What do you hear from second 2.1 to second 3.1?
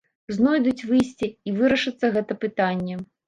гэта пытанне.